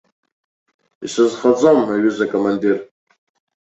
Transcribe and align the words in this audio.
Исызхаҵом, 1.05 1.79
аҩыза 1.93 2.25
акомандир! 2.25 2.77